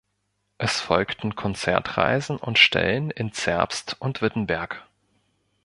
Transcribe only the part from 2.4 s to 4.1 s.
Stellen in Zerbst